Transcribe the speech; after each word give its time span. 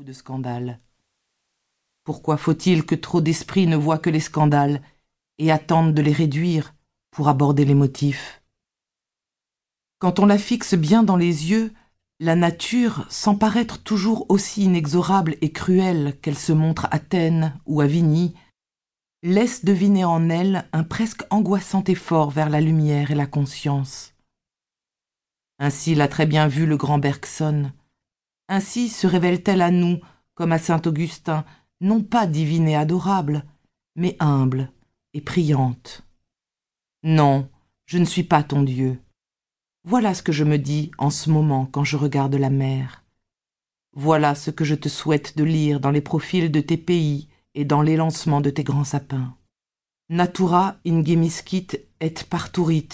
de 0.00 0.12
scandale. 0.12 0.80
Pourquoi 2.04 2.38
faut-il 2.38 2.86
que 2.86 2.94
trop 2.94 3.20
d'esprits 3.20 3.66
ne 3.66 3.76
voient 3.76 3.98
que 3.98 4.10
les 4.10 4.20
scandales 4.20 4.80
et 5.38 5.52
attendent 5.52 5.94
de 5.94 6.00
les 6.00 6.12
réduire 6.12 6.74
pour 7.10 7.28
aborder 7.28 7.64
les 7.66 7.74
motifs? 7.74 8.42
Quand 9.98 10.18
on 10.18 10.26
la 10.26 10.38
fixe 10.38 10.74
bien 10.74 11.02
dans 11.02 11.16
les 11.16 11.50
yeux, 11.50 11.72
la 12.20 12.36
nature, 12.36 13.06
sans 13.10 13.36
paraître 13.36 13.82
toujours 13.82 14.26
aussi 14.30 14.64
inexorable 14.64 15.36
et 15.42 15.52
cruelle 15.52 16.18
qu'elle 16.22 16.38
se 16.38 16.52
montre 16.52 16.86
à 16.86 16.94
Athènes 16.94 17.60
ou 17.66 17.80
à 17.80 17.86
Vigny, 17.86 18.34
laisse 19.22 19.64
deviner 19.64 20.04
en 20.04 20.30
elle 20.30 20.66
un 20.72 20.84
presque 20.84 21.22
angoissant 21.30 21.84
effort 21.84 22.30
vers 22.30 22.48
la 22.48 22.60
lumière 22.60 23.10
et 23.10 23.16
la 23.16 23.26
conscience. 23.26 24.14
Ainsi 25.58 25.94
l'a 25.94 26.08
très 26.08 26.26
bien 26.26 26.48
vu 26.48 26.66
le 26.66 26.76
grand 26.76 26.98
Bergson. 26.98 27.70
Ainsi 28.48 28.88
se 28.88 29.06
révèle-t-elle 29.06 29.62
à 29.62 29.70
nous, 29.70 30.00
comme 30.34 30.52
à 30.52 30.58
saint 30.58 30.82
Augustin, 30.84 31.44
non 31.80 32.02
pas 32.02 32.26
divine 32.26 32.68
et 32.68 32.76
adorable, 32.76 33.44
mais 33.96 34.16
humble 34.20 34.70
et 35.14 35.20
priante. 35.20 36.02
Non, 37.02 37.48
je 37.86 37.98
ne 37.98 38.04
suis 38.04 38.22
pas 38.22 38.42
ton 38.42 38.62
Dieu. 38.62 39.00
Voilà 39.84 40.14
ce 40.14 40.22
que 40.22 40.32
je 40.32 40.44
me 40.44 40.58
dis 40.58 40.92
en 40.98 41.10
ce 41.10 41.28
moment 41.30 41.66
quand 41.66 41.84
je 41.84 41.96
regarde 41.96 42.34
la 42.36 42.50
mer. 42.50 43.04
Voilà 43.94 44.34
ce 44.34 44.50
que 44.50 44.64
je 44.64 44.74
te 44.74 44.88
souhaite 44.88 45.36
de 45.36 45.44
lire 45.44 45.80
dans 45.80 45.90
les 45.90 46.00
profils 46.00 46.50
de 46.50 46.60
tes 46.60 46.76
pays 46.76 47.28
et 47.54 47.64
dans 47.64 47.82
l'élancement 47.82 48.40
de 48.40 48.50
tes 48.50 48.64
grands 48.64 48.84
sapins. 48.84 49.36
Natura 50.08 50.76
ingemiscit 50.86 51.68
et 52.00 52.14
parturit, 52.28 52.88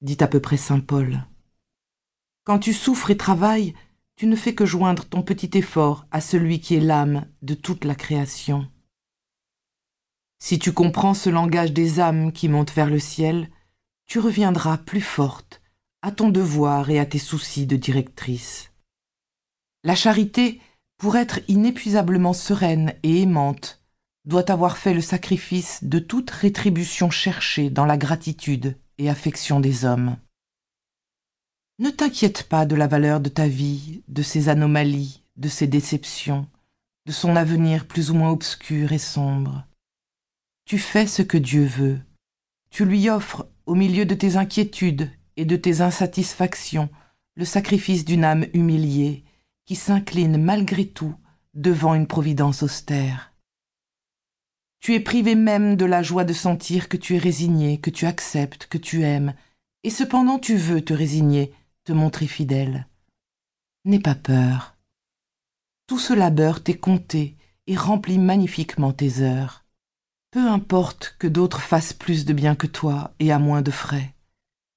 dit 0.00 0.18
à 0.20 0.26
peu 0.26 0.40
près 0.40 0.56
saint 0.56 0.80
Paul. 0.80 1.24
Quand 2.44 2.58
tu 2.58 2.72
souffres 2.72 3.10
et 3.10 3.16
travailles, 3.16 3.74
tu 4.18 4.26
ne 4.26 4.34
fais 4.34 4.52
que 4.52 4.66
joindre 4.66 5.04
ton 5.04 5.22
petit 5.22 5.56
effort 5.56 6.04
à 6.10 6.20
celui 6.20 6.58
qui 6.58 6.74
est 6.74 6.80
l'âme 6.80 7.26
de 7.42 7.54
toute 7.54 7.84
la 7.84 7.94
création. 7.94 8.68
Si 10.40 10.58
tu 10.58 10.72
comprends 10.72 11.14
ce 11.14 11.30
langage 11.30 11.72
des 11.72 12.00
âmes 12.00 12.32
qui 12.32 12.48
montent 12.48 12.72
vers 12.72 12.90
le 12.90 12.98
ciel, 12.98 13.48
tu 14.06 14.18
reviendras 14.18 14.76
plus 14.76 15.00
forte 15.00 15.62
à 16.02 16.10
ton 16.10 16.30
devoir 16.30 16.90
et 16.90 16.98
à 16.98 17.06
tes 17.06 17.20
soucis 17.20 17.64
de 17.64 17.76
directrice. 17.76 18.72
La 19.84 19.94
charité, 19.94 20.60
pour 20.96 21.14
être 21.14 21.38
inépuisablement 21.46 22.32
sereine 22.32 22.94
et 23.04 23.22
aimante, 23.22 23.84
doit 24.24 24.50
avoir 24.50 24.78
fait 24.78 24.94
le 24.94 25.00
sacrifice 25.00 25.84
de 25.84 26.00
toute 26.00 26.30
rétribution 26.30 27.08
cherchée 27.08 27.70
dans 27.70 27.86
la 27.86 27.96
gratitude 27.96 28.76
et 28.98 29.08
affection 29.08 29.60
des 29.60 29.84
hommes. 29.84 30.16
Ne 31.80 31.90
t'inquiète 31.90 32.42
pas 32.42 32.66
de 32.66 32.74
la 32.74 32.88
valeur 32.88 33.20
de 33.20 33.28
ta 33.28 33.46
vie, 33.46 34.02
de 34.08 34.22
ses 34.22 34.48
anomalies, 34.48 35.22
de 35.36 35.48
ses 35.48 35.68
déceptions, 35.68 36.48
de 37.06 37.12
son 37.12 37.36
avenir 37.36 37.86
plus 37.86 38.10
ou 38.10 38.14
moins 38.14 38.30
obscur 38.30 38.90
et 38.90 38.98
sombre. 38.98 39.64
Tu 40.64 40.78
fais 40.78 41.06
ce 41.06 41.22
que 41.22 41.38
Dieu 41.38 41.64
veut. 41.64 42.00
Tu 42.70 42.84
lui 42.84 43.08
offres, 43.08 43.48
au 43.64 43.76
milieu 43.76 44.04
de 44.06 44.16
tes 44.16 44.34
inquiétudes 44.34 45.12
et 45.36 45.44
de 45.44 45.54
tes 45.54 45.80
insatisfactions, 45.80 46.88
le 47.36 47.44
sacrifice 47.44 48.04
d'une 48.04 48.24
âme 48.24 48.46
humiliée, 48.54 49.22
qui 49.64 49.76
s'incline 49.76 50.36
malgré 50.36 50.84
tout 50.84 51.14
devant 51.54 51.94
une 51.94 52.08
providence 52.08 52.64
austère. 52.64 53.32
Tu 54.80 54.94
es 54.94 55.00
privé 55.00 55.36
même 55.36 55.76
de 55.76 55.84
la 55.84 56.02
joie 56.02 56.24
de 56.24 56.32
sentir 56.32 56.88
que 56.88 56.96
tu 56.96 57.14
es 57.14 57.18
résigné, 57.18 57.78
que 57.78 57.90
tu 57.90 58.04
acceptes, 58.04 58.66
que 58.66 58.78
tu 58.78 59.02
aimes, 59.04 59.34
et 59.84 59.90
cependant 59.90 60.40
tu 60.40 60.56
veux 60.56 60.82
te 60.82 60.92
résigner, 60.92 61.52
te 61.88 61.94
montrer 61.94 62.26
fidèle. 62.26 62.86
N'aie 63.86 63.98
pas 63.98 64.14
peur. 64.14 64.76
Tout 65.86 65.98
ce 65.98 66.12
labeur 66.12 66.62
t'est 66.62 66.76
compté 66.76 67.38
et 67.66 67.76
remplit 67.76 68.18
magnifiquement 68.18 68.92
tes 68.92 69.22
heures. 69.22 69.64
Peu 70.30 70.46
importe 70.46 71.16
que 71.18 71.26
d'autres 71.26 71.62
fassent 71.62 71.94
plus 71.94 72.26
de 72.26 72.34
bien 72.34 72.54
que 72.56 72.66
toi 72.66 73.14
et 73.20 73.32
à 73.32 73.38
moins 73.38 73.62
de 73.62 73.70
frais. 73.70 74.14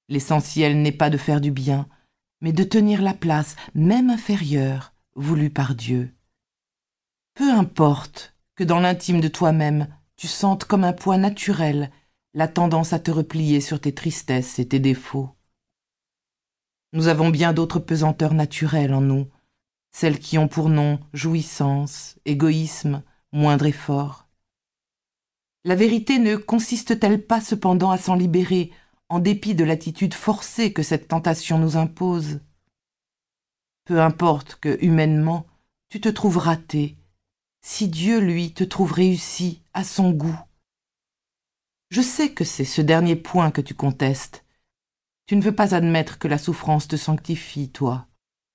L'essentiel 0.08 0.80
n'est 0.80 0.90
pas 0.90 1.10
de 1.10 1.18
faire 1.18 1.42
du 1.42 1.50
bien, 1.50 1.86
mais 2.40 2.54
de 2.54 2.64
tenir 2.64 3.02
la 3.02 3.12
place, 3.12 3.56
même 3.74 4.08
inférieure, 4.08 4.94
voulue 5.14 5.50
par 5.50 5.74
Dieu. 5.74 6.14
Peu 7.34 7.52
importe 7.52 8.34
que 8.54 8.64
dans 8.64 8.80
l'intime 8.80 9.20
de 9.20 9.28
toi-même, 9.28 9.86
tu 10.16 10.28
sentes 10.28 10.64
comme 10.64 10.84
un 10.84 10.94
poids 10.94 11.18
naturel 11.18 11.90
la 12.32 12.48
tendance 12.48 12.94
à 12.94 12.98
te 12.98 13.10
replier 13.10 13.60
sur 13.60 13.82
tes 13.82 13.92
tristesses 13.92 14.58
et 14.58 14.66
tes 14.66 14.80
défauts. 14.80 15.36
Nous 16.92 17.08
avons 17.08 17.30
bien 17.30 17.52
d'autres 17.52 17.78
pesanteurs 17.78 18.34
naturelles 18.34 18.92
en 18.92 19.00
nous, 19.00 19.26
celles 19.92 20.18
qui 20.18 20.36
ont 20.36 20.48
pour 20.48 20.68
nom 20.68 21.00
jouissance, 21.14 22.18
égoïsme, 22.24 23.02
moindre 23.32 23.66
effort. 23.66 24.28
La 25.64 25.74
vérité 25.74 26.18
ne 26.18 26.36
consiste-t-elle 26.36 27.24
pas 27.24 27.40
cependant 27.40 27.90
à 27.90 27.98
s'en 27.98 28.14
libérer 28.14 28.72
en 29.08 29.20
dépit 29.20 29.54
de 29.54 29.64
l'attitude 29.64 30.14
forcée 30.14 30.72
que 30.72 30.82
cette 30.82 31.08
tentation 31.08 31.58
nous 31.58 31.76
impose? 31.76 32.40
Peu 33.84 34.00
importe 34.00 34.56
que, 34.56 34.78
humainement, 34.84 35.46
tu 35.88 36.00
te 36.00 36.08
trouves 36.08 36.38
raté, 36.38 36.96
si 37.62 37.88
Dieu, 37.88 38.18
lui, 38.18 38.52
te 38.52 38.64
trouve 38.64 38.92
réussi 38.92 39.62
à 39.72 39.84
son 39.84 40.10
goût. 40.10 40.38
Je 41.90 42.00
sais 42.00 42.32
que 42.32 42.44
c'est 42.44 42.64
ce 42.64 42.82
dernier 42.82 43.16
point 43.16 43.50
que 43.50 43.60
tu 43.60 43.74
contestes. 43.74 44.44
Tu 45.26 45.36
ne 45.36 45.42
veux 45.42 45.54
pas 45.54 45.74
admettre 45.74 46.18
que 46.18 46.28
la 46.28 46.38
souffrance 46.38 46.88
te 46.88 46.96
sanctifie, 46.96 47.70
toi, 47.70 48.06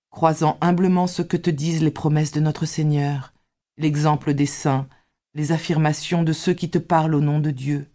croisant 0.10 0.58
humblement 0.62 1.08
ce 1.08 1.22
que 1.22 1.38
te 1.38 1.50
disent 1.50 1.84
les 1.84 1.92
promesses 1.92 2.32
de 2.32 2.40
notre 2.40 2.66
Seigneur, 2.66 3.34
l'exemple 3.78 4.34
des 4.34 4.46
saints, 4.46 4.88
les 5.34 5.52
affirmations 5.52 6.24
de 6.24 6.34
ceux 6.34 6.54
qui 6.54 6.70
te 6.70 6.78
parlent 6.78 7.16
au 7.16 7.22
nom 7.22 7.40
de 7.40 7.52
Dieu. 7.52 7.88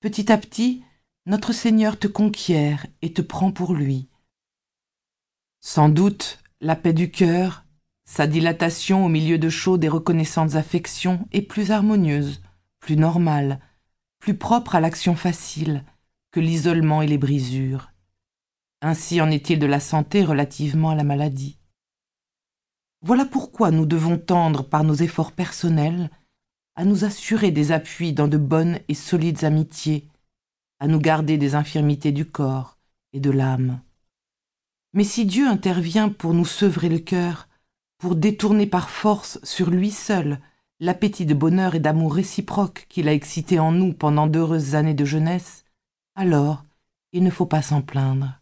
Petit 0.00 0.30
à 0.30 0.38
petit, 0.38 0.84
notre 1.26 1.52
Seigneur 1.52 1.98
te 1.98 2.06
conquiert 2.06 2.86
et 3.02 3.12
te 3.12 3.22
prend 3.22 3.52
pour 3.52 3.74
lui. 3.74 4.08
Sans 5.60 5.88
doute, 5.88 6.42
la 6.60 6.76
paix 6.76 6.92
du 6.92 7.10
cœur, 7.10 7.64
sa 8.04 8.26
dilatation 8.26 9.04
au 9.04 9.08
milieu 9.08 9.38
de 9.38 9.48
chaudes 9.48 9.84
et 9.84 9.88
reconnaissantes 9.88 10.54
affections 10.54 11.26
est 11.32 11.42
plus 11.42 11.70
harmonieuse, 11.70 12.42
plus 12.80 12.96
normale, 12.96 13.60
plus 14.18 14.36
propre 14.36 14.74
à 14.74 14.80
l'action 14.80 15.14
facile 15.14 15.84
que 16.30 16.40
l'isolement 16.40 17.02
et 17.02 17.06
les 17.06 17.18
brisures. 17.18 17.90
Ainsi 18.80 19.20
en 19.20 19.30
est-il 19.30 19.58
de 19.58 19.66
la 19.66 19.80
santé 19.80 20.24
relativement 20.24 20.90
à 20.90 20.94
la 20.94 21.04
maladie. 21.04 21.58
Voilà 23.02 23.24
pourquoi 23.24 23.70
nous 23.70 23.86
devons 23.86 24.18
tendre 24.18 24.64
par 24.64 24.84
nos 24.84 24.94
efforts 24.94 25.32
personnels 25.32 26.10
à 26.76 26.84
nous 26.84 27.04
assurer 27.04 27.50
des 27.50 27.72
appuis 27.72 28.12
dans 28.12 28.28
de 28.28 28.38
bonnes 28.38 28.78
et 28.88 28.94
solides 28.94 29.44
amitiés, 29.44 30.06
à 30.78 30.86
nous 30.86 31.00
garder 31.00 31.36
des 31.36 31.56
infirmités 31.56 32.12
du 32.12 32.24
corps 32.24 32.78
et 33.12 33.18
de 33.18 33.30
l'âme. 33.30 33.80
Mais 34.92 35.04
si 35.04 35.26
Dieu 35.26 35.48
intervient 35.48 36.08
pour 36.08 36.34
nous 36.34 36.44
sevrer 36.44 36.88
le 36.88 37.00
cœur, 37.00 37.48
pour 37.98 38.14
détourner 38.14 38.66
par 38.66 38.90
force 38.90 39.40
sur 39.42 39.70
lui 39.70 39.90
seul 39.90 40.40
l'appétit 40.80 41.26
de 41.26 41.34
bonheur 41.34 41.74
et 41.74 41.80
d'amour 41.80 42.14
réciproque 42.14 42.86
qu'il 42.88 43.08
a 43.08 43.12
excité 43.12 43.58
en 43.58 43.72
nous 43.72 43.92
pendant 43.92 44.28
d'heureuses 44.28 44.76
années 44.76 44.94
de 44.94 45.04
jeunesse, 45.04 45.64
alors 46.18 46.64
il 47.12 47.22
ne 47.22 47.30
faut 47.30 47.46
pas 47.46 47.62
s'en 47.62 47.80
plaindre. 47.80 48.40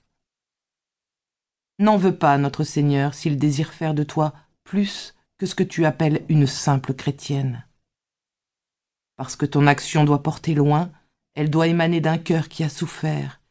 N'en 1.79 1.99
veux 1.99 2.17
pas, 2.17 2.39
notre 2.39 2.65
Seigneur, 2.65 3.13
s'il 3.13 3.39
désire 3.39 3.73
faire 3.73 3.93
de 3.93 4.03
toi 4.03 4.33
plus 4.65 5.15
que 5.37 5.45
ce 5.45 5.55
que 5.55 5.63
tu 5.63 5.85
appelles 5.85 6.25
une 6.31 6.47
simple 6.47 6.95
chrétienne. 6.95 7.67
Parce 9.17 9.37
que 9.37 9.45
ton 9.45 9.67
action 9.67 10.05
doit 10.05 10.23
porter 10.23 10.55
loin, 10.55 10.91
elle 11.35 11.51
doit 11.51 11.69
émaner 11.69 12.01
d'un 12.01 12.17
cœur 12.17 12.49
qui 12.49 12.65
a 12.65 12.71
souffert. 12.71 13.43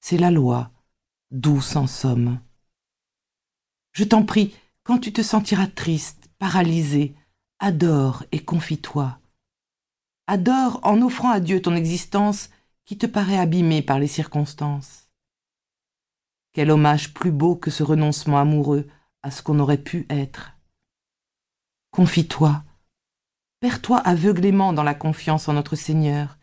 C'est 0.00 0.18
la 0.18 0.30
loi, 0.30 0.70
douce 1.32 1.74
en 1.74 1.88
somme. 1.88 2.38
Je 3.90 4.04
t'en 4.04 4.24
prie, 4.24 4.54
quand 4.84 4.98
tu 4.98 5.12
te 5.12 5.22
sentiras 5.22 5.66
triste, 5.66 6.30
paralysé, 6.38 7.16
adore 7.58 8.22
et 8.30 8.38
confie-toi. 8.44 9.18
Adore 10.28 10.78
en 10.84 11.02
offrant 11.02 11.30
à 11.30 11.40
Dieu 11.40 11.60
ton 11.60 11.74
existence 11.74 12.50
qui 12.84 12.98
te 12.98 13.06
paraît 13.06 13.38
abîmée 13.38 13.82
par 13.82 13.98
les 13.98 14.06
circonstances. 14.06 15.10
Quel 16.52 16.70
hommage 16.70 17.14
plus 17.14 17.32
beau 17.32 17.56
que 17.56 17.70
ce 17.70 17.82
renoncement 17.82 18.38
amoureux 18.38 18.86
à 19.22 19.30
ce 19.30 19.42
qu'on 19.42 19.58
aurait 19.58 19.82
pu 19.82 20.06
être. 20.10 20.52
Confie-toi, 21.90 22.62
perds-toi 23.60 23.98
aveuglément 23.98 24.72
dans 24.72 24.82
la 24.82 24.94
confiance 24.94 25.48
en 25.48 25.54
notre 25.54 25.76
Seigneur, 25.76 26.38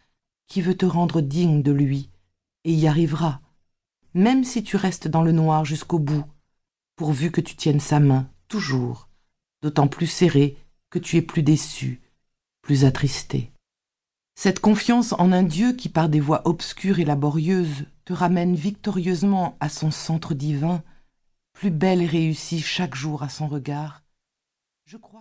qui 0.48 0.62
veut 0.62 0.76
te 0.76 0.86
rendre 0.86 1.22
digne 1.22 1.62
de 1.62 1.72
lui, 1.72 2.10
et 2.64 2.74
y 2.74 2.88
arrivera, 2.88 3.42
même 4.14 4.44
si 4.44 4.64
tu 4.64 4.76
restes 4.76 5.08
dans 5.08 5.22
le 5.22 5.32
noir 5.32 5.64
jusqu'au 5.64 6.00
bout, 6.00 6.26
pourvu 6.96 7.32
que 7.32 7.42
tu 7.42 7.56
tiennes 7.56 7.80
sa 7.80 8.00
main, 8.00 8.30
toujours, 8.48 9.10
d'autant 9.62 9.88
plus 9.88 10.08
serrée 10.08 10.58
que 10.90 11.00
tu 11.00 11.18
es 11.18 11.22
plus 11.22 11.44
déçu, 11.44 12.02
plus 12.62 12.84
attristé. 12.84 13.52
Cette 14.44 14.60
confiance 14.60 15.14
en 15.20 15.32
un 15.32 15.44
Dieu 15.44 15.74
qui, 15.74 15.88
par 15.88 16.10
des 16.10 16.20
voies 16.20 16.42
obscures 16.46 16.98
et 16.98 17.06
laborieuses, 17.06 17.86
te 18.06 18.12
ramène 18.12 18.56
victorieusement 18.56 19.56
à 19.60 19.70
son 19.70 19.92
centre 19.92 20.34
divin, 20.34 20.82
plus 21.54 21.70
belle 21.70 22.02
et 22.02 22.08
réussie 22.08 22.60
chaque 22.60 22.96
jour 22.96 23.22
à 23.22 23.30
son 23.30 23.48
regard, 23.48 24.02
je 24.86 24.98
crois 24.98 25.20